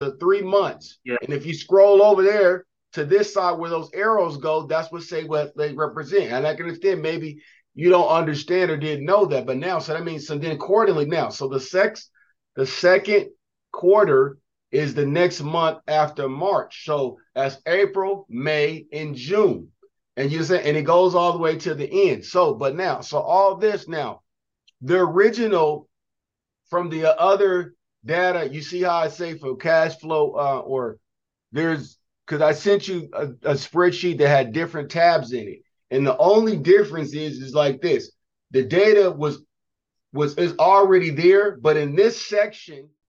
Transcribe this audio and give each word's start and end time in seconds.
the 0.00 0.16
three 0.16 0.42
months. 0.42 0.98
Yeah. 1.04 1.16
And 1.22 1.32
if 1.32 1.46
you 1.46 1.54
scroll 1.54 2.02
over 2.02 2.22
there 2.22 2.64
to 2.94 3.04
this 3.04 3.34
side 3.34 3.58
where 3.58 3.70
those 3.70 3.90
arrows 3.94 4.38
go, 4.38 4.66
that's 4.66 4.90
what 4.90 5.02
say 5.02 5.24
what 5.24 5.56
they 5.56 5.72
represent. 5.74 6.32
And 6.32 6.46
I 6.46 6.54
can 6.54 6.66
understand 6.66 7.02
maybe 7.02 7.40
you 7.74 7.90
don't 7.90 8.08
understand 8.08 8.70
or 8.70 8.76
didn't 8.76 9.04
know 9.04 9.26
that, 9.26 9.46
but 9.46 9.58
now 9.58 9.78
so 9.78 9.92
that 9.92 10.04
means 10.04 10.26
so 10.26 10.36
then 10.36 10.52
accordingly 10.52 11.06
now. 11.06 11.28
So 11.28 11.48
the 11.48 11.60
sex 11.60 12.10
the 12.56 12.66
second 12.66 13.28
quarter 13.72 14.38
is 14.72 14.94
the 14.94 15.06
next 15.06 15.42
month 15.42 15.78
after 15.86 16.28
March. 16.28 16.84
So 16.84 17.18
that's 17.34 17.58
April, 17.66 18.26
May, 18.28 18.86
and 18.92 19.14
June. 19.14 19.68
And 20.16 20.30
you 20.30 20.42
say, 20.42 20.62
and 20.68 20.76
it 20.76 20.82
goes 20.82 21.14
all 21.14 21.32
the 21.32 21.38
way 21.38 21.56
to 21.58 21.74
the 21.74 22.10
end. 22.10 22.24
So, 22.24 22.54
but 22.54 22.76
now, 22.76 23.00
so 23.00 23.18
all 23.18 23.56
this 23.56 23.88
now, 23.88 24.22
the 24.82 24.98
original 24.98 25.88
from 26.68 26.90
the 26.90 27.18
other 27.18 27.74
data, 28.04 28.48
you 28.48 28.62
see 28.62 28.82
how 28.82 28.96
I 28.96 29.08
say 29.08 29.38
for 29.38 29.56
cash 29.56 29.98
flow, 29.98 30.32
uh, 30.32 30.60
or 30.60 30.98
there's 31.52 31.98
because 32.26 32.42
I 32.42 32.52
sent 32.52 32.86
you 32.86 33.08
a, 33.12 33.24
a 33.24 33.54
spreadsheet 33.54 34.18
that 34.18 34.28
had 34.28 34.52
different 34.52 34.90
tabs 34.90 35.32
in 35.32 35.48
it. 35.48 35.62
And 35.90 36.06
the 36.06 36.16
only 36.18 36.56
difference 36.56 37.14
is 37.14 37.40
is 37.40 37.54
like 37.54 37.80
this. 37.80 38.12
The 38.52 38.62
data 38.62 39.10
was 39.10 39.42
was 40.12 40.36
is 40.36 40.56
already 40.58 41.10
there, 41.10 41.56
but 41.56 41.76
in 41.76 41.96
this 41.96 42.20
section, 42.20 42.90